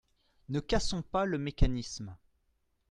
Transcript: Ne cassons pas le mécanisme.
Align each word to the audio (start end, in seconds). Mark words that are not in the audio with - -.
Ne 0.49 0.61
cassons 0.61 1.03
pas 1.03 1.25
le 1.25 1.37
mécanisme. 1.37 2.17